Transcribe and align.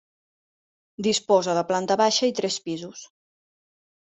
Disposa 1.07 1.55
de 1.59 1.65
planta 1.73 1.99
baixa 2.03 2.31
i 2.33 2.35
tres 2.41 2.59
pisos. 2.65 3.05